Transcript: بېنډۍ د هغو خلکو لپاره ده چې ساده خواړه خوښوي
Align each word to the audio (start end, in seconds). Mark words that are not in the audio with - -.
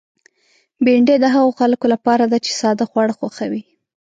بېنډۍ 0.83 1.15
د 1.21 1.25
هغو 1.35 1.51
خلکو 1.59 1.85
لپاره 1.93 2.23
ده 2.31 2.37
چې 2.45 2.51
ساده 2.61 2.85
خواړه 2.89 3.13
خوښوي 3.19 3.63